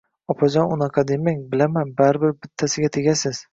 —Opajon, 0.33 0.71
unaqa 0.75 1.03
demang! 1.11 1.45
Bilaman, 1.53 1.93
baribir 2.01 2.35
bittasiga 2.41 2.93
tegasiz. 2.99 3.47